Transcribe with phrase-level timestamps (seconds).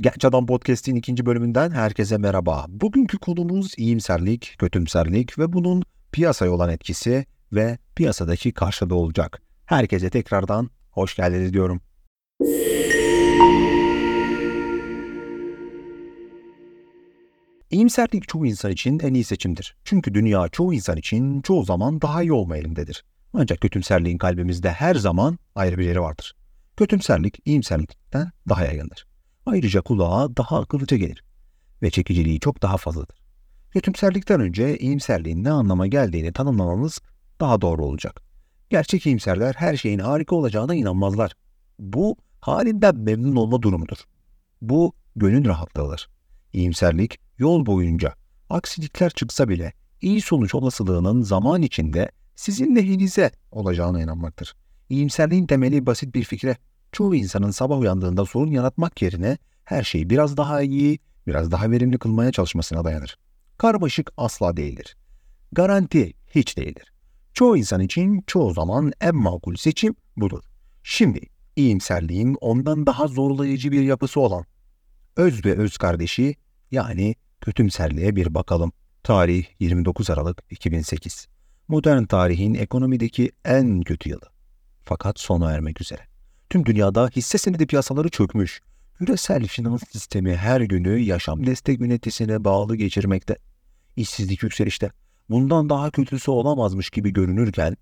[0.00, 2.66] Genç Adam Podcast'in ikinci bölümünden herkese merhaba.
[2.68, 9.42] Bugünkü konumuz iyimserlik, kötümserlik ve bunun piyasaya olan etkisi ve piyasadaki karşılığı olacak.
[9.66, 11.80] Herkese tekrardan hoş geldiniz diyorum.
[17.70, 19.76] İyimserlik çoğu insan için en iyi seçimdir.
[19.84, 23.04] Çünkü dünya çoğu insan için çoğu zaman daha iyi olma elindedir.
[23.32, 26.36] Ancak kötümserliğin kalbimizde her zaman ayrı bir yeri vardır.
[26.76, 29.09] Kötümserlik iyimserlikten daha yaygındır.
[29.46, 31.24] Ayrıca kulağa daha akıllıca gelir
[31.82, 33.16] ve çekiciliği çok daha fazladır.
[33.70, 37.00] Kötümserlikten önce iyimserliğin ne anlama geldiğini tanımlamamız
[37.40, 38.22] daha doğru olacak.
[38.70, 41.32] Gerçek iyimserler her şeyin harika olacağına inanmazlar.
[41.78, 43.98] Bu halinden memnun olma durumudur.
[44.62, 46.08] Bu gönül rahatlığıdır.
[46.52, 48.14] İyimserlik yol boyunca
[48.50, 54.54] aksilikler çıksa bile iyi sonuç olasılığının zaman içinde sizin lehinize olacağına inanmaktır.
[54.88, 56.56] İyimserliğin temeli basit bir fikre.
[56.92, 61.98] Çoğu insanın sabah uyandığında sorun yaratmak yerine her şeyi biraz daha iyi, biraz daha verimli
[61.98, 63.18] kılmaya çalışmasına dayanır.
[63.58, 64.96] Karmaşık asla değildir.
[65.52, 66.92] Garanti hiç değildir.
[67.34, 70.44] Çoğu insan için çoğu zaman en makul seçim budur.
[70.82, 71.20] Şimdi
[71.56, 74.44] iyimserliğin ondan daha zorlayıcı bir yapısı olan
[75.16, 76.34] öz ve öz kardeşi
[76.70, 78.72] yani kötümserliğe bir bakalım.
[79.02, 81.28] Tarih 29 Aralık 2008.
[81.68, 84.26] Modern tarihin ekonomideki en kötü yılı.
[84.82, 86.09] Fakat sona ermek üzere.
[86.50, 88.60] Tüm dünyada hisse senedi piyasaları çökmüş.
[88.98, 93.36] Küresel finans sistemi her günü yaşam destek ünitesine bağlı geçirmekte.
[93.96, 94.90] İşsizlik yükselişte.
[95.28, 97.76] Bundan daha kötüsü olamazmış gibi görünürken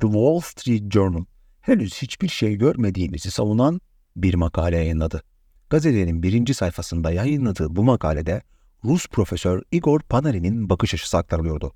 [0.00, 1.24] The Wall Street Journal
[1.60, 3.80] henüz hiçbir şey görmediğimizi savunan
[4.16, 5.22] bir makale yayınladı.
[5.70, 8.42] Gazetenin birinci sayfasında yayınladığı bu makalede
[8.84, 11.72] Rus profesör Igor Panarin'in bakış açısı aktarılıyordu.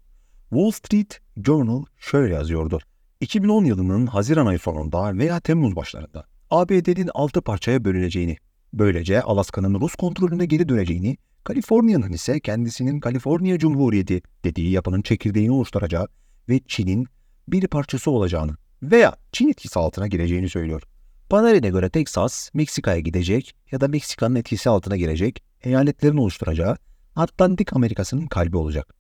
[0.51, 2.79] Wall Street Journal şöyle yazıyordu.
[3.21, 8.37] 2010 yılının Haziran ayı sonunda veya Temmuz başlarında ABD'nin altı parçaya bölüneceğini,
[8.73, 16.09] böylece Alaska'nın Rus kontrolüne geri döneceğini, Kaliforniya'nın ise kendisinin Kaliforniya Cumhuriyeti dediği yapının çekirdeğini oluşturacağı
[16.49, 17.07] ve Çin'in
[17.49, 20.83] bir parçası olacağını veya Çin etkisi altına gireceğini söylüyor.
[21.31, 26.77] Panarin'e göre Texas, Meksika'ya gidecek ya da Meksika'nın etkisi altına girecek, eyaletlerin oluşturacağı
[27.17, 28.95] Atlantik Amerikası'nın kalbi olacak.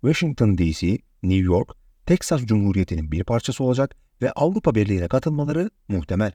[0.00, 1.72] Washington DC, New York,
[2.06, 6.32] Texas Cumhuriyeti'nin bir parçası olacak ve Avrupa Birliği'ne katılmaları muhtemel.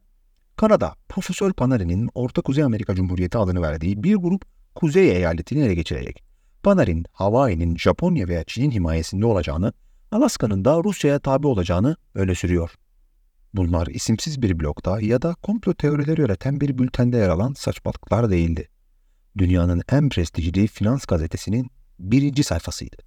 [0.57, 4.45] Kanada, Profesör Panarin'in Orta Kuzey Amerika Cumhuriyeti adını verdiği bir grup
[4.75, 6.23] kuzey eyaletini ele geçirecek.
[6.63, 9.73] Panarin, Hawaii'nin Japonya veya Çin'in himayesinde olacağını,
[10.11, 12.71] Alaska'nın da Rusya'ya tabi olacağını öne sürüyor.
[13.53, 18.69] Bunlar isimsiz bir blokta ya da komplo teorileri üreten bir bültende yer alan saçmalıklar değildi.
[19.37, 21.69] Dünyanın en prestijli finans gazetesinin
[21.99, 22.97] birinci sayfasıydı.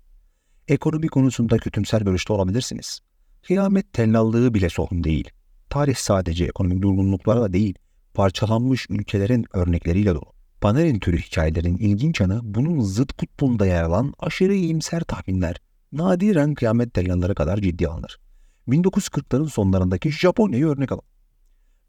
[0.68, 3.00] Ekonomi konusunda kötümser görüşte olabilirsiniz.
[3.42, 5.30] Kıyamet tellallığı bile sorun değil.
[5.70, 7.74] Tarih sadece ekonomik durgunluklarla değil,
[8.14, 10.32] parçalanmış ülkelerin örnekleriyle dolu.
[10.60, 15.56] Paner'in türü hikayelerin ilginç yanı bunun zıt kutbunda yer alan aşırı iyimser tahminler
[15.92, 18.20] nadiren kıyamet tellalları kadar ciddi alınır.
[18.68, 21.04] 1940'ların sonlarındaki Japonya'yı örnek alalım.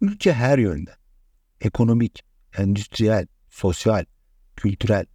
[0.01, 0.91] Ülke her yönde,
[1.61, 2.23] ekonomik,
[2.57, 4.05] endüstriyel, sosyal,
[4.55, 5.05] kültürel,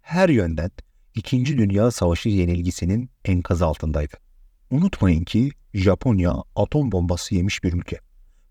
[0.00, 0.70] her yönden
[1.14, 4.23] İkinci Dünya Savaşı yenilgisinin enkazı altındaydı.
[4.70, 7.98] Unutmayın ki Japonya atom bombası yemiş bir ülke.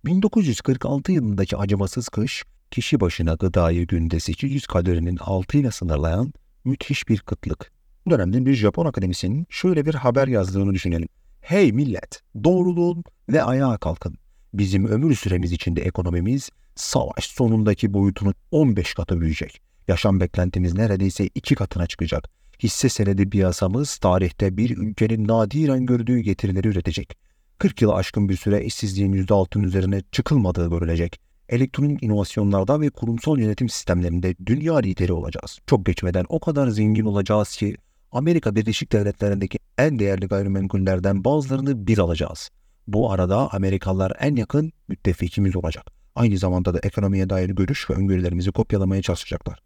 [0.05, 6.33] 1946 yılındaki acımasız kış, kişi başına gıdayı günde 800 kalorinin altıyla sınırlayan
[6.65, 7.71] müthiş bir kıtlık.
[8.05, 11.07] Bu dönemde bir Japon akademisinin şöyle bir haber yazdığını düşünelim.
[11.41, 14.15] Hey millet, doğruluğun ve ayağa kalkın.
[14.53, 19.61] Bizim ömür süremiz içinde ekonomimiz savaş sonundaki boyutunun 15 katı büyüyecek.
[19.87, 22.29] Yaşam beklentimiz neredeyse iki katına çıkacak.
[22.59, 27.17] Hisse senedi piyasamız tarihte bir ülkenin nadiren gördüğü getirileri üretecek.
[27.57, 31.19] 40 yılı aşkın bir süre işsizliğin %6'ın üzerine çıkılmadığı görülecek.
[31.49, 35.59] Elektronik inovasyonlarda ve kurumsal yönetim sistemlerinde dünya lideri olacağız.
[35.67, 37.75] Çok geçmeden o kadar zengin olacağız ki
[38.11, 42.49] Amerika Birleşik Devletleri'ndeki en değerli gayrimenkullerden bazılarını bir alacağız.
[42.87, 45.85] Bu arada Amerikalılar en yakın müttefikimiz olacak.
[46.15, 49.59] Aynı zamanda da ekonomiye dair görüş ve öngörülerimizi kopyalamaya çalışacaklar.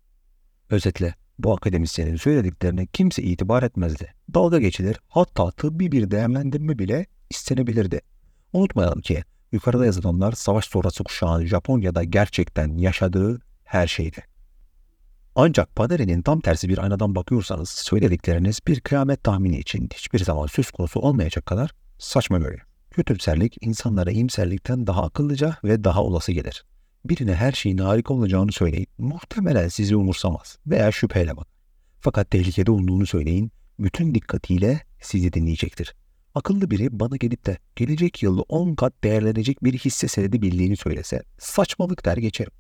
[0.70, 4.14] Özetle bu akademisyenin söylediklerine kimse itibar etmezdi.
[4.34, 8.02] Dalga geçilir hatta tıbbi bir değerlendirme bile istenebilirdi.
[8.54, 14.24] Unutmayalım ki yukarıda yazılanlar savaş sonrası kuşağın Japonya'da gerçekten yaşadığı her şeydi.
[15.36, 20.72] Ancak Paderi'nin tam tersi bir aynadan bakıyorsanız söyledikleriniz bir kıyamet tahmini için hiçbir zaman söz
[20.72, 22.68] konusu olmayacak kadar saçma görünüyor.
[22.92, 26.64] Kötümserlik insanlara iyimserlikten daha akıllıca ve daha olası gelir
[27.10, 28.88] birine her şeyin harika olacağını söyleyin.
[28.98, 31.48] Muhtemelen sizi umursamaz veya şüpheyle bak.
[32.00, 33.52] Fakat tehlikede olduğunu söyleyin.
[33.80, 35.96] Bütün dikkatiyle sizi dinleyecektir.
[36.36, 41.24] Akıllı biri bana gelip de gelecek yıl 10 kat değerlenecek bir hisse senedi bildiğini söylese
[41.40, 42.52] saçmalık der geçerim.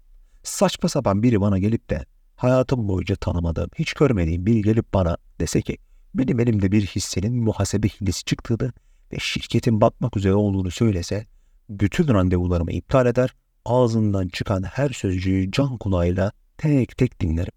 [0.44, 2.06] Saçma sapan biri bana gelip de
[2.36, 5.78] hayatım boyunca tanımadığım, hiç görmediğim biri gelip bana dese ki
[6.16, 8.74] benim elimde bir hissenin muhasebe hilesi çıktığını
[9.14, 11.26] ve şirketin batmak üzere olduğunu söylese
[11.70, 13.34] bütün randevularımı iptal eder,
[13.68, 17.54] ağzından çıkan her sözcüğü can kulağıyla tek tek dinlerim.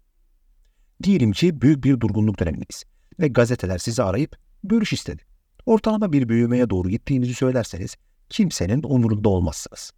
[1.03, 2.83] Diyelim ki büyük bir durgunluk dönemindeyiz
[3.19, 5.23] ve gazeteler sizi arayıp görüş istedi.
[5.65, 7.95] Ortalama bir büyümeye doğru gittiğinizi söylerseniz
[8.29, 9.91] kimsenin umurunda olmazsınız.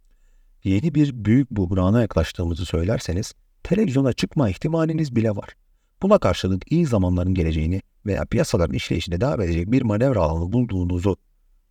[0.64, 3.32] Yeni bir büyük buhrana yaklaştığımızı söylerseniz
[3.62, 5.54] televizyona çıkma ihtimaliniz bile var.
[6.02, 11.16] Buna karşılık iyi zamanların geleceğini veya piyasaların işleyişine devam edecek bir manevra alanı bulduğunuzu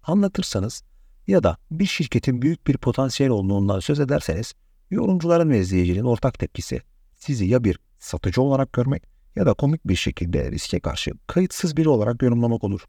[0.03, 0.83] anlatırsanız
[1.27, 4.53] ya da bir şirketin büyük bir potansiyel olduğundan söz ederseniz
[4.91, 6.81] yorumcuların ve izleyicinin ortak tepkisi
[7.15, 9.03] sizi ya bir satıcı olarak görmek
[9.35, 12.85] ya da komik bir şekilde riske karşı kayıtsız biri olarak yorumlamak olur.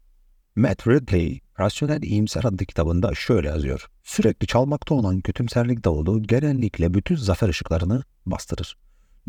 [0.55, 3.85] Matt Ridley, Rasyonel İyimser adlı kitabında şöyle yazıyor.
[4.03, 8.77] Sürekli çalmakta olan kötümserlik davulu genellikle bütün zafer ışıklarını bastırır.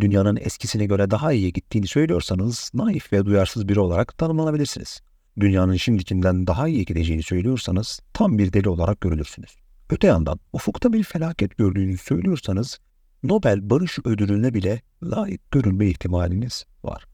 [0.00, 5.00] Dünyanın eskisine göre daha iyi gittiğini söylüyorsanız naif ve duyarsız biri olarak tanımlanabilirsiniz.
[5.40, 9.56] Dünyanın şimdikinden daha iyi gideceğini söylüyorsanız tam bir deli olarak görülürsünüz.
[9.90, 12.78] Öte yandan ufukta bir felaket gördüğünüzü söylüyorsanız
[13.22, 17.06] Nobel Barış Ödülü'ne bile layık görülme ihtimaliniz var.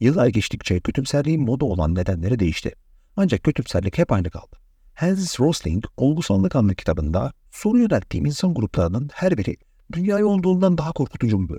[0.00, 2.72] Yıllar geçtikçe kötümserliğin moda olan nedenleri değişti.
[3.16, 4.56] Ancak kötümserlik hep aynı kaldı.
[4.94, 9.56] Hans Rosling, Olgusallık adlı kitabında soru yönelttiğim insan gruplarının her biri
[9.92, 11.58] dünyayı olduğundan daha korkutucu bir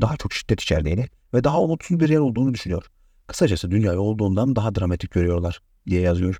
[0.00, 2.90] daha çok şiddet içerdiğini ve daha umutsuz bir yer olduğunu düşünüyor.
[3.26, 6.38] Kısacası dünyayı olduğundan daha dramatik görüyorlar diye yazıyor.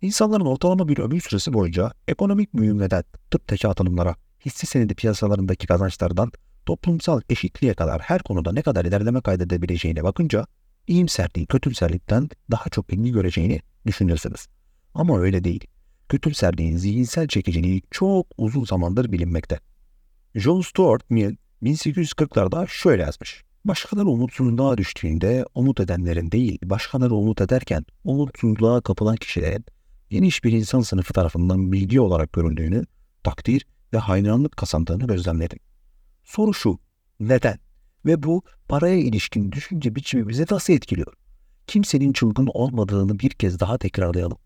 [0.00, 6.32] İnsanların ortalama bir ömür süresi boyunca ekonomik büyümeden tıptaki atılımlara, hisse senedi piyasalarındaki kazançlardan
[6.66, 10.46] toplumsal eşitliğe kadar her konuda ne kadar ilerleme kaydedebileceğine bakınca
[10.86, 14.46] iyimserliği kötümserlikten daha çok ilgi göreceğini düşünürsünüz.
[14.94, 15.64] Ama öyle değil.
[16.08, 19.58] Kötümserliğin zihinsel çekiciliği çok uzun zamandır bilinmekte.
[20.34, 23.44] John Stuart Mill 1840'larda şöyle yazmış.
[23.64, 29.64] Başkaları umutsuzluğa düştüğünde umut edenlerin değil, başkaları umut ederken umutsuzluğa kapılan kişilerin
[30.10, 32.84] geniş bir insan sınıfı tarafından bilgi olarak görüldüğünü,
[33.22, 35.58] takdir ve hayranlık kazandığını gözlemledim.
[36.24, 36.78] Soru şu,
[37.20, 37.58] neden?
[38.06, 41.14] Ve bu paraya ilişkin düşünce biçimimizi nasıl etkiliyor?
[41.66, 44.38] Kimsenin çılgın olmadığını bir kez daha tekrarlayalım.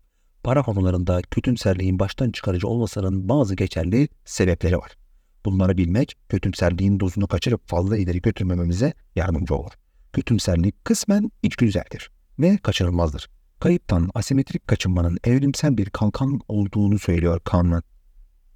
[0.43, 4.98] Para konularında kötümserliğin baştan çıkarıcı olmasının bazı geçerli sebepleri var.
[5.45, 9.71] Bunları bilmek kötümserliğin dozunu kaçırıp fazla ileri götürmememize yardımcı olur.
[10.13, 13.29] Kötümserlik kısmen içgüdüseldir ve kaçınılmazdır.
[13.59, 17.83] Kayıptan asimetrik kaçınmanın evrimsel bir kalkan olduğunu söylüyor Kahneman.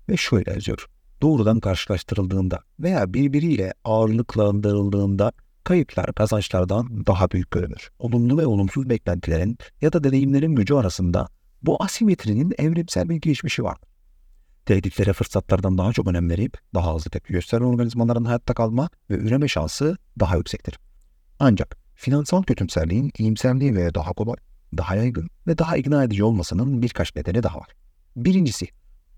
[0.09, 0.88] Ve şöyle yazıyor.
[1.21, 5.31] Doğrudan karşılaştırıldığında veya birbiriyle ağırlıklandırıldığında
[5.63, 7.89] kayıplar kazançlardan daha büyük görünür.
[8.00, 11.27] Olumlu ve olumsuz beklentilerin ya da deneyimlerin gücü arasında
[11.62, 13.77] bu asimetrinin evrimsel bir geçmişi var
[14.65, 19.48] tehditlere fırsatlardan daha çok önem verip daha hızlı tepki gösteren organizmaların hayatta kalma ve üreme
[19.48, 20.80] şansı daha yüksektir.
[21.39, 24.36] Ancak finansal kötümserliğin iyimserliği ve daha kolay,
[24.77, 27.69] daha yaygın ve daha ikna edici olmasının birkaç nedeni daha var.
[28.15, 28.68] Birincisi,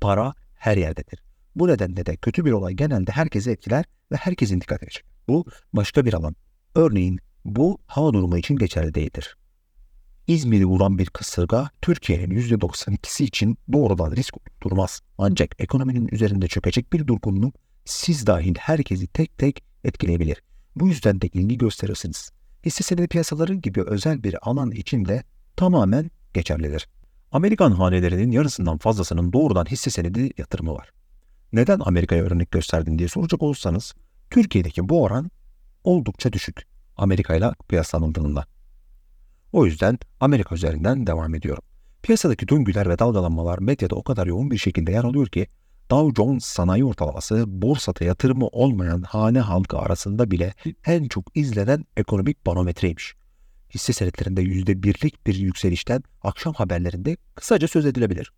[0.01, 1.23] para her yerdedir.
[1.55, 5.11] Bu nedenle de kötü bir olay genelde herkesi etkiler ve herkesin dikkatini çeker.
[5.27, 6.35] Bu başka bir alan.
[6.75, 9.37] Örneğin bu hava durumu için geçerli değildir.
[10.27, 15.01] İzmir'i vuran bir kasırga Türkiye'nin %92'si için doğrudan risk durmaz.
[15.17, 17.55] Ancak ekonominin üzerinde çökecek bir durgunluk
[17.85, 20.41] siz dahil herkesi tek tek etkileyebilir.
[20.75, 22.31] Bu yüzden de ilgi gösterirsiniz.
[22.65, 25.23] Hisse senedi piyasaları gibi özel bir alan için de
[25.55, 26.87] tamamen geçerlidir.
[27.31, 30.89] Amerikan hanelerinin yarısından fazlasının doğrudan hisse senedi yatırımı var.
[31.53, 33.93] Neden Amerika'ya örnek gösterdin diye soracak olursanız
[34.29, 35.31] Türkiye'deki bu oran
[35.83, 36.67] oldukça düşük
[36.97, 38.45] Amerika ile kıyaslanıldığında.
[39.55, 41.63] O yüzden Amerika üzerinden devam ediyorum.
[42.03, 45.47] Piyasadaki döngüler ve dalgalanmalar medyada o kadar yoğun bir şekilde yer alıyor ki
[45.91, 50.53] Dow Jones sanayi ortalaması borsada yatırımı olmayan hane halkı arasında bile
[50.85, 53.13] en çok izlenen ekonomik barometreymiş.
[53.73, 58.31] Hisse senetlerinde %1'lik bir yükselişten akşam haberlerinde kısaca söz edilebilir.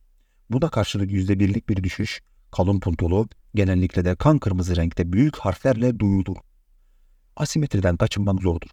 [0.50, 2.22] Buna karşılık %1'lik bir düşüş,
[2.52, 6.38] kalın puntolu, genellikle de kan kırmızı renkte büyük harflerle duyulur.
[7.36, 8.70] Asimetriden kaçınmak zordur.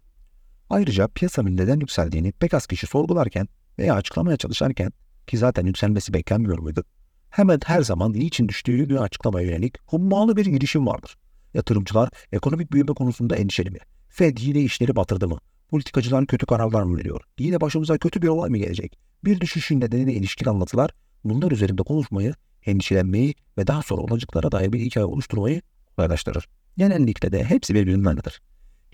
[0.69, 3.47] Ayrıca piyasanın neden yükseldiğini pek az kişi sorgularken
[3.79, 4.91] veya açıklamaya çalışarken
[5.27, 6.83] ki zaten yükselmesi beklenmiyor muydu?
[7.29, 11.17] Hemen her zaman niçin düştüğünü açıklamaya yönelik hummalı bir girişim vardır.
[11.53, 13.79] Yatırımcılar ekonomik büyüme konusunda endişeli mi?
[14.09, 15.37] Fed yine işleri batırdı mı?
[15.69, 17.21] Politikacılar kötü kararlar mı veriyor?
[17.39, 18.99] Yine başımıza kötü bir olay mı gelecek?
[19.23, 20.91] Bir düşüşün nedenine ilişkin anlatılar
[21.23, 22.33] bunlar üzerinde konuşmayı,
[22.65, 25.61] endişelenmeyi ve daha sonra olacaklara dair bir hikaye oluşturmayı
[25.95, 26.47] kolaylaştırır.
[26.77, 28.41] Genellikle de hepsi birbirinden aynıdır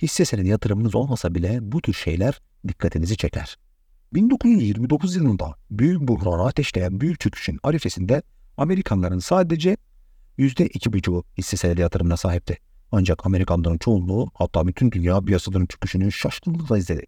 [0.01, 3.57] hisse senedi yatırımınız olmasa bile bu tür şeyler dikkatinizi çeker.
[4.13, 8.21] 1929 yılında büyük buhranı ateşleyen büyük çöküşün arifesinde
[8.57, 9.77] Amerikanların sadece
[10.39, 12.57] %2,5 hisse senedi yatırımına sahipti.
[12.91, 17.05] Ancak Amerikanların çoğunluğu hatta bütün dünya piyasaların çöküşünü şaşkınlıkla izledi.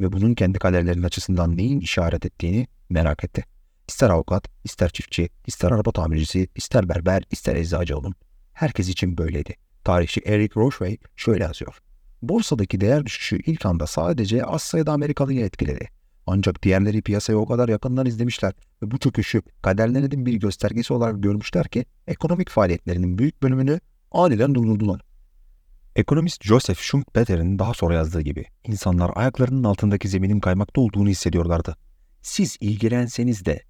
[0.00, 3.44] Ve bunun kendi kaderlerinin açısından neyin işaret ettiğini merak etti.
[3.88, 8.14] İster avukat, ister çiftçi, ister araba tamircisi, ister berber, ister eczacı olun.
[8.52, 9.54] Herkes için böyleydi.
[9.84, 11.80] Tarihçi Eric Rochway şöyle yazıyor.
[12.22, 15.88] Borsadaki değer düşüşü ilk anda sadece az sayıda Amerikalıyı etkiledi.
[16.26, 21.68] Ancak diğerleri piyasayı o kadar yakından izlemişler ve bu çöküşü kaderlerinin bir göstergesi olarak görmüşler
[21.68, 23.80] ki ekonomik faaliyetlerinin büyük bölümünü
[24.12, 25.00] aniden durdurdular.
[25.96, 31.76] Ekonomist Joseph Schumpeter'in daha sonra yazdığı gibi insanlar ayaklarının altındaki zeminin kaymakta olduğunu hissediyorlardı.
[32.22, 33.62] Siz ilgilenseniz de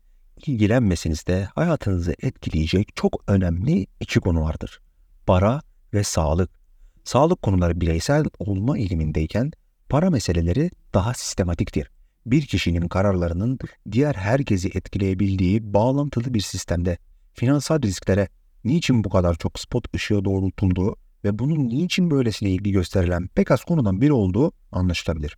[0.47, 4.81] ilgilenmeseniz de hayatınızı etkileyecek çok önemli iki konu vardır.
[5.27, 5.61] Para
[5.95, 6.60] ve sağlık.
[7.05, 9.51] Sağlık konuları bireysel olma eğilimindeyken
[9.89, 11.91] para meseleleri daha sistematiktir.
[12.27, 13.59] Bir kişinin kararlarının
[13.93, 16.99] diğer herkesi etkileyebildiği bağlantılı bir sistemde
[17.33, 18.29] finansal risklere
[18.65, 23.65] niçin bu kadar çok spot ışığı doğrultulduğu ve bunun niçin böylesine ilgi gösterilen pek az
[23.65, 25.37] konudan biri olduğu anlaşılabilir.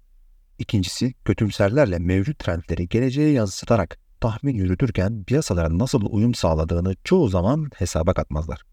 [0.59, 8.15] İkincisi, kötümserlerle mevcut trendleri geleceğe yansıtarak tahmin yürütürken piyasalara nasıl uyum sağladığını çoğu zaman hesaba
[8.15, 8.72] katmazlar.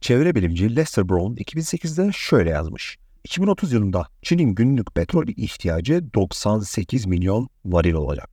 [0.00, 2.98] Çevre bilimci Lester Brown 2008'de şöyle yazmış.
[3.24, 8.30] 2030 yılında Çin'in günlük petrol ihtiyacı 98 milyon varil olacak.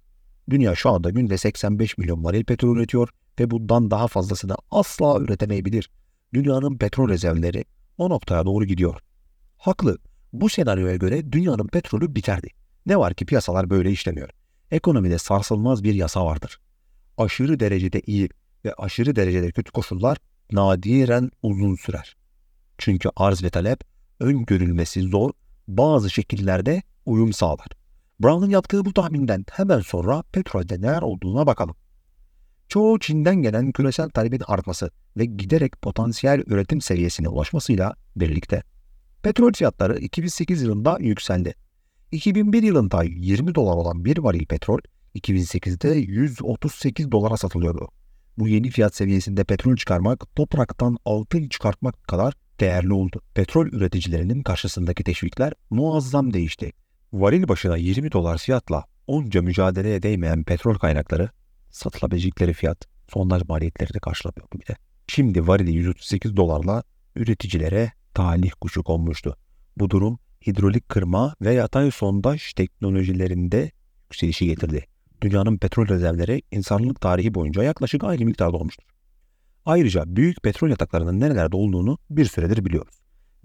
[0.49, 5.89] Dünya şu anda günde 85 milyon varil petrol üretiyor ve bundan daha fazlasını asla üretemeyebilir.
[6.33, 7.65] Dünyanın petrol rezervleri
[7.97, 9.01] o noktaya doğru gidiyor.
[9.57, 9.97] Haklı.
[10.33, 12.47] Bu senaryoya göre dünyanın petrolü biterdi.
[12.85, 14.29] Ne var ki piyasalar böyle işlemiyor.
[14.71, 16.59] Ekonomide sarsılmaz bir yasa vardır.
[17.17, 18.29] Aşırı derecede iyi
[18.65, 20.17] ve aşırı derecede kötü koşullar
[20.51, 22.15] nadiren uzun sürer.
[22.77, 23.83] Çünkü arz ve talep
[24.19, 25.31] öngörülmesi zor,
[25.67, 27.67] bazı şekillerde uyum sağlar.
[28.19, 31.75] Brown'un yaptığı bu tahminden hemen sonra petrolde neler olduğuna bakalım.
[32.67, 38.63] Çoğu Çin'den gelen küresel talebin artması ve giderek potansiyel üretim seviyesine ulaşmasıyla birlikte
[39.23, 41.55] petrol fiyatları 2008 yılında yükseldi.
[42.11, 44.79] 2001 yılında 20 dolar olan bir varil petrol
[45.15, 47.89] 2008'de 138 dolara satılıyordu.
[48.37, 53.21] Bu yeni fiyat seviyesinde petrol çıkarmak topraktan altın çıkartmak kadar değerli oldu.
[53.33, 56.71] Petrol üreticilerinin karşısındaki teşvikler muazzam değişti.
[57.13, 61.29] Varil başına 20 dolar fiyatla onca mücadeleye değmeyen petrol kaynakları
[61.69, 64.77] satılabilecekleri fiyat sondaj maliyetlerini karşılamıyordu bile.
[65.07, 66.83] Şimdi varili 138 dolarla
[67.15, 69.37] üreticilere talih kuşu konmuştu.
[69.77, 73.71] Bu durum hidrolik kırma ve yatay sondaj teknolojilerinde
[74.03, 74.85] yükselişi getirdi.
[75.25, 78.85] Dünyanın petrol rezervleri insanlık tarihi boyunca yaklaşık aynı miktarda olmuştur.
[79.65, 82.95] Ayrıca büyük petrol yataklarının nerelerde olduğunu bir süredir biliyoruz.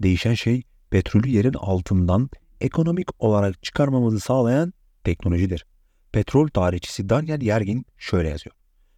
[0.01, 2.29] Değişen şey petrolü yerin altından
[2.61, 4.73] ekonomik olarak çıkarmamızı sağlayan
[5.03, 5.65] teknolojidir.
[6.11, 8.55] Petrol tarihçisi Daniel Yergin şöyle yazıyor.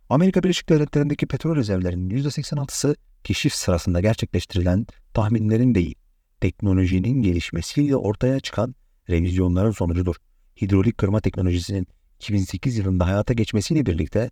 [0.09, 5.95] Amerika Birleşik Devletleri'ndeki petrol rezervlerinin %86'sı keşif sırasında gerçekleştirilen tahminlerin değil,
[6.41, 8.75] teknolojinin gelişmesiyle ortaya çıkan
[9.09, 10.15] revizyonların sonucudur.
[10.61, 11.87] Hidrolik kırma teknolojisinin
[12.23, 14.31] 2008 yılında hayata geçmesiyle birlikte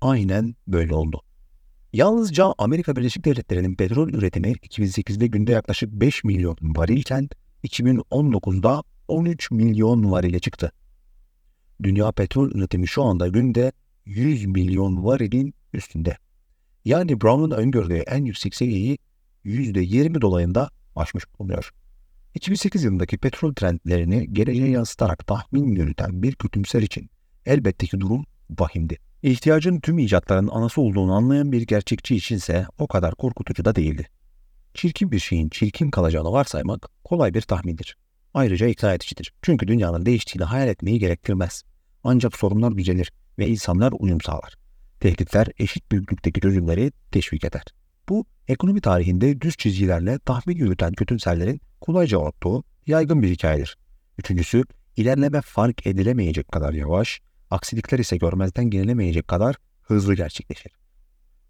[0.00, 1.22] aynen böyle oldu.
[1.92, 7.28] Yalnızca Amerika Birleşik Devletleri'nin petrol üretimi 2008'de günde yaklaşık 5 milyon varilken
[7.64, 10.72] 2019'da 13 milyon varile çıktı.
[11.82, 13.72] Dünya petrol üretimi şu anda günde
[14.04, 16.16] 100 milyon varilin üstünde.
[16.84, 18.98] Yani Brown'un öngördüğü en yüksek seviyeyi
[19.44, 21.70] %20 dolayında aşmış bulunuyor.
[22.34, 27.10] 2008 yılındaki petrol trendlerini geleceğe yansıtarak tahmin yürüten bir kötümser için
[27.46, 28.24] elbette ki durum
[28.58, 28.98] vahimdi.
[29.22, 34.08] İhtiyacın tüm icatların anası olduğunu anlayan bir gerçekçi içinse o kadar korkutucu da değildi.
[34.74, 37.96] Çirkin bir şeyin çirkin kalacağını varsaymak kolay bir tahmindir.
[38.34, 39.32] Ayrıca ikna edicidir.
[39.42, 41.62] Çünkü dünyanın değiştiğini hayal etmeyi gerektirmez.
[42.04, 44.54] Ancak sorunlar düzelir ve insanlar uyum sağlar.
[45.00, 47.64] Tehditler eşit büyüklükteki çözümleri teşvik eder.
[48.08, 53.76] Bu ekonomi tarihinde düz çizgilerle tahmin yürüten kötümserlerin kolayca unuttuğu yaygın bir hikayedir.
[54.18, 54.64] Üçüncüsü
[54.96, 57.20] ilerleme fark edilemeyecek kadar yavaş,
[57.50, 60.72] aksilikler ise görmezden gelinemeyecek kadar hızlı gerçekleşir.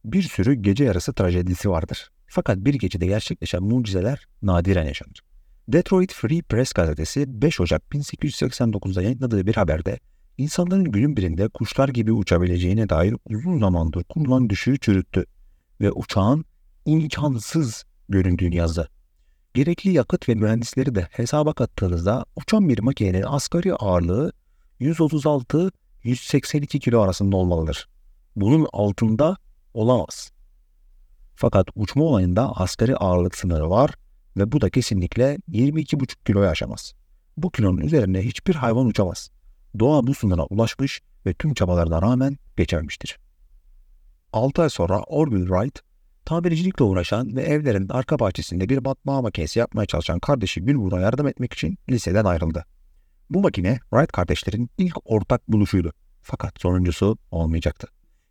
[0.04, 2.10] Bir sürü gece yarısı trajedisi vardır.
[2.26, 5.20] Fakat bir gecede gerçekleşen mucizeler nadiren yaşanır.
[5.68, 10.00] Detroit Free Press gazetesi 5 Ocak 1889'da yayınladığı bir haberde
[10.38, 15.24] insanların günün birinde kuşlar gibi uçabileceğine dair uzun zamandır kurulan düşüğü çürüttü
[15.80, 16.44] ve uçağın
[16.86, 18.88] imkansız göründüğünü yazdı.
[19.54, 24.32] Gerekli yakıt ve mühendisleri de hesaba kattığınızda uçan bir makinenin asgari ağırlığı
[26.04, 27.88] 136-182 kilo arasında olmalıdır.
[28.36, 29.36] Bunun altında
[29.74, 30.32] olamaz.
[31.34, 33.94] Fakat uçma olayında asgari ağırlık sınırı var
[34.36, 36.92] ve bu da kesinlikle 22,5 kiloyu aşamaz.
[37.36, 39.30] Bu kilonun üzerine hiçbir hayvan uçamaz.
[39.78, 43.18] Doğa bu sınıra ulaşmış ve tüm çabalarına rağmen geçermiştir.
[44.32, 45.80] 6 ay sonra Orville Wright
[46.24, 51.52] Tamircilikle uğraşan ve evlerin arka bahçesinde bir batma makinesi yapmaya çalışan kardeşi Gülbur'a yardım etmek
[51.52, 52.64] için liseden ayrıldı.
[53.30, 55.92] Bu makine Wright kardeşlerin ilk ortak buluşuydu.
[56.22, 57.88] Fakat sonuncusu olmayacaktı.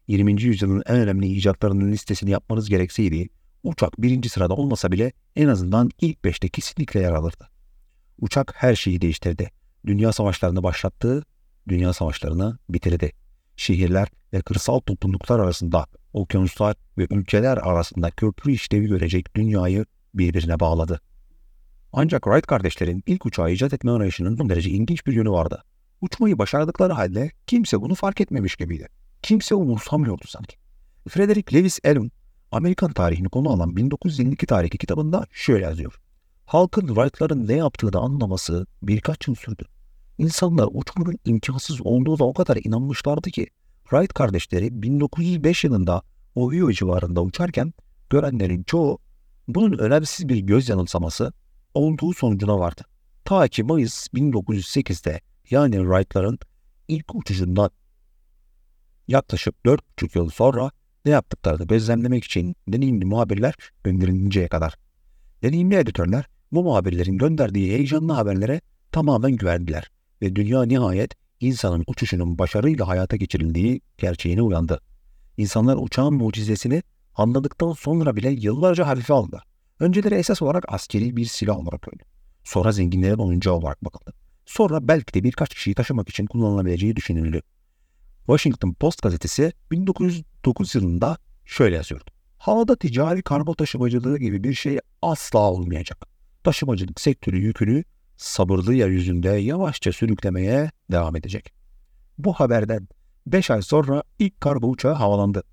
[0.07, 0.41] 20.
[0.41, 3.29] yüzyılın en önemli icatlarının listesini yapmanız gerekseydi,
[3.63, 7.49] uçak birinci sırada olmasa bile en azından ilk beşte kesinlikle yer alırdı.
[8.21, 9.51] Uçak her şeyi değiştirdi.
[9.85, 11.23] Dünya savaşlarını başlattı,
[11.67, 13.11] dünya savaşlarını bitirdi.
[13.55, 21.01] Şehirler ve kırsal topluluklar arasında, okyanuslar ve ülkeler arasında köprü işlevi görecek dünyayı birbirine bağladı.
[21.93, 25.63] Ancak Wright kardeşlerin ilk uçağı icat etme arayışının son derece ilginç bir yönü vardı.
[26.01, 28.87] Uçmayı başardıkları halde kimse bunu fark etmemiş gibiydi.
[29.21, 30.57] Kimse umursamıyordu sanki.
[31.07, 32.11] Frederick Lewis Allen,
[32.51, 35.99] Amerikan tarihini konu alan 1952 tarihli kitabında şöyle yazıyor.
[36.45, 39.65] Halkın Wright'ların ne yaptığını anlaması birkaç yıl sürdü.
[40.17, 43.47] İnsanlar uçmanın imkansız olduğuna o kadar inanmışlardı ki
[43.83, 46.01] Wright kardeşleri 1905 yılında
[46.35, 47.73] Ohio civarında uçarken
[48.09, 48.99] görenlerin çoğu
[49.47, 51.33] bunun önemsiz bir göz yanılsaması
[51.73, 52.81] olduğu sonucuna vardı.
[53.25, 56.39] Ta ki Mayıs 1908'de yani Wright'ların
[56.87, 57.71] ilk uçuşundan
[59.07, 60.71] yaklaşık 4,5 yıl sonra
[61.05, 64.75] ne yaptıklarını gözlemlemek için deneyimli muhabirler gönderilinceye kadar.
[65.43, 68.61] Deneyimli editörler bu muhabirlerin gönderdiği heyecanlı haberlere
[68.91, 74.81] tamamen güvendiler ve dünya nihayet insanın uçuşunun başarıyla hayata geçirildiği gerçeğine uyandı.
[75.37, 76.83] İnsanlar uçağın mucizesini
[77.15, 79.48] anladıktan sonra bile yıllarca hafife aldılar.
[79.79, 82.03] Önceleri esas olarak askeri bir silah olarak öyle.
[82.43, 84.13] Sonra zenginlerin oyuncağı olarak bakıldı.
[84.45, 87.41] Sonra belki de birkaç kişiyi taşımak için kullanılabileceği düşünüldü.
[88.25, 92.11] Washington Post gazetesi 1909 yılında şöyle yazıyordu.
[92.37, 96.05] Havada ticari kargo taşımacılığı gibi bir şey asla olmayacak.
[96.43, 97.83] Taşımacılık sektörü yükünü
[98.17, 101.53] sabırlı yeryüzünde yavaşça sürüklemeye devam edecek.
[102.17, 102.87] Bu haberden
[103.27, 105.43] 5 ay sonra ilk kargo uçağı havalandı.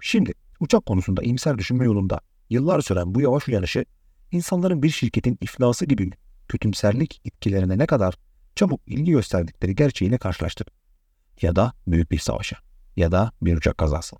[0.00, 2.20] Şimdi uçak konusunda imser düşünme yolunda
[2.50, 3.84] yıllar süren bu yavaş uyanışı
[4.32, 6.10] insanların bir şirketin iflası gibi
[6.48, 8.14] kötümserlik etkilerine ne kadar
[8.54, 10.68] çabuk ilgi gösterdikleri gerçeğiyle karşılaştık.
[11.42, 12.56] Ya da büyük bir savaşa
[12.96, 14.16] ya da bir uçak kazası.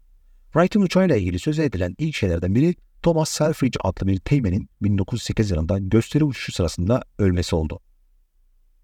[0.52, 5.78] Wright'ın uçağıyla ilgili söz edilen ilk şeylerden biri Thomas Selfridge adlı bir teğmenin 1908 yılında
[5.78, 7.80] gösteri uçuşu sırasında ölmesi oldu.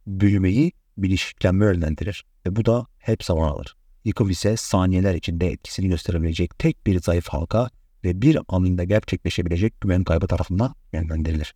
[0.07, 3.77] Büyümeyi bilişiklenme yönlendirir ve bu da hep zaman alır.
[4.05, 7.71] Yıkım ise saniyeler içinde etkisini gösterebilecek tek bir zayıf halka
[8.07, 11.55] ve bir anında gerçekleşebilecek güven kaybı tarafından yönlendirilir.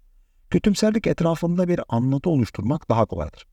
[0.51, 3.47] Kötümserlik etrafında bir anlatı oluşturmak daha kolaydır.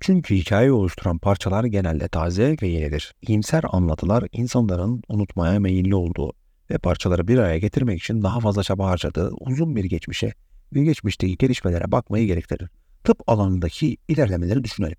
[0.00, 3.14] Çünkü hikaye oluşturan parçalar genelde taze ve yenidir.
[3.22, 6.32] İyimser anlatılar insanların unutmaya meyilli olduğu
[6.70, 10.32] ve parçaları bir araya getirmek için daha fazla çaba harcadığı uzun bir geçmişe
[10.74, 12.68] ve geçmişteki gelişmelere bakmayı gerektirir.
[13.04, 14.96] Tıp alanındaki ilerlemeleri düşünelim.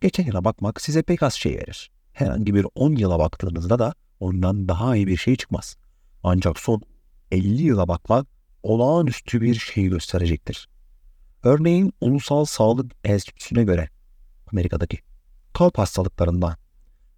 [0.00, 1.90] Geçen yıla bakmak size pek az şey verir.
[2.12, 5.76] Herhangi bir 10 yıla baktığınızda da ondan daha iyi bir şey çıkmaz.
[6.22, 6.82] Ancak son
[7.30, 8.26] 50 yıla bakmak
[8.62, 10.68] olağanüstü bir şey gösterecektir.
[11.42, 13.88] Örneğin Ulusal Sağlık Enstitüsü'ne göre
[14.52, 14.98] Amerika'daki
[15.52, 16.56] kalp hastalıklarından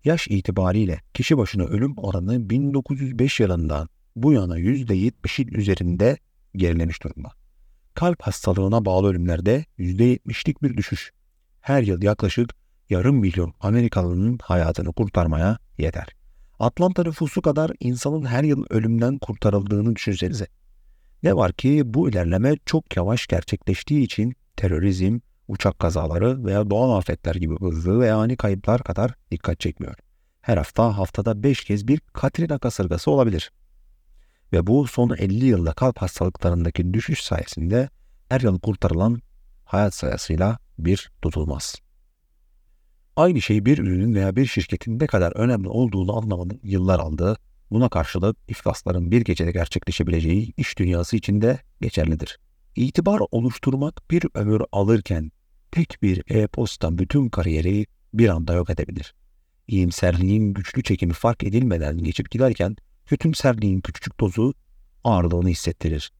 [0.05, 6.19] yaş itibariyle kişi başına ölüm oranı 1905 yılından bu yana %70'in üzerinde
[6.57, 7.29] gerilemiş durumda.
[7.95, 11.13] Kalp hastalığına bağlı ölümlerde %70'lik bir düşüş.
[11.61, 12.55] Her yıl yaklaşık
[12.91, 16.22] yarım milyon Amerikalının hayatını kurtarmaya yeter.
[16.63, 20.47] Atlanta nüfusu kadar insanın her yıl ölümden kurtarıldığını düşünsenize.
[21.23, 27.35] Ne var ki bu ilerleme çok yavaş gerçekleştiği için terörizm, uçak kazaları veya doğal afetler
[27.35, 29.95] gibi hızlı ve ani kayıplar kadar dikkat çekmiyor.
[30.41, 33.53] Her hafta haftada 5 kez bir Katrina kasırgası olabilir.
[34.53, 37.89] Ve bu son 50 yılda kalp hastalıklarındaki düşüş sayesinde
[38.29, 39.21] her yıl kurtarılan
[39.65, 41.77] hayat sayısıyla bir tutulmaz.
[43.17, 47.37] Aynı şey bir ürünün veya bir şirketin ne kadar önemli olduğunu anlamanın yıllar aldığı,
[47.71, 52.39] buna karşılık iflasların bir gecede gerçekleşebileceği iş dünyası için de geçerlidir.
[52.77, 55.33] İtibar oluşturmak bir ömür alırken
[55.71, 59.15] tek bir e-posta bütün kariyeri bir anda yok edebilir.
[59.69, 64.55] İyimserliğin güçlü çekimi fark edilmeden geçip giderken kötümserliğin küçük dozu
[65.05, 66.13] ağırlığını hissettirir.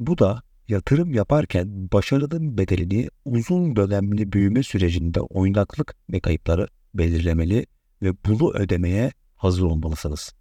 [0.00, 7.66] Bu da yatırım yaparken başarının bedelini uzun dönemli büyüme sürecinde oynaklık ve kayıpları belirlemeli
[8.02, 10.32] ve bunu ödemeye hazır olmalısınız.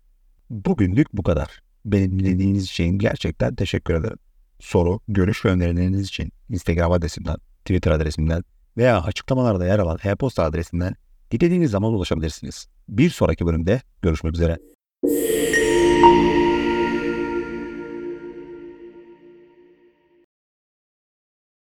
[0.50, 1.64] Bugünlük bu kadar.
[1.86, 4.18] Beni dinlediğiniz için gerçekten teşekkür ederim.
[4.60, 8.44] Soru, görüş ve önerileriniz için Instagram adresimden, Twitter adresimden
[8.78, 10.96] veya açıklamalarda yer alan e-posta adresinden
[11.32, 12.68] dilediğiniz zaman ulaşabilirsiniz.
[12.90, 14.58] Bir sonraki bölümde görüşmek üzere.